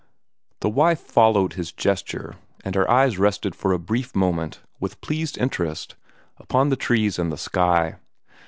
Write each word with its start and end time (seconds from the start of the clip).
The 0.61 0.69
wife 0.69 0.99
followed 0.99 1.53
his 1.53 1.71
gesture, 1.71 2.35
and 2.65 2.73
her 2.73 2.89
eyes 2.89 3.19
rested 3.19 3.53
for 3.55 3.71
a 3.71 3.77
brief 3.77 4.15
moment, 4.15 4.59
with 4.79 4.99
pleased 4.99 5.37
interest, 5.37 5.93
upon 6.37 6.69
the 6.69 6.75
trees 6.75 7.19
and 7.19 7.31
the 7.31 7.37
sky. 7.37 7.97